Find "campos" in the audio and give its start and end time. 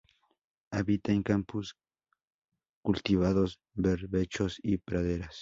1.21-1.75